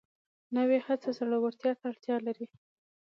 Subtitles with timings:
[0.55, 2.47] نوې هڅه زړورتیا ته اړتیا لري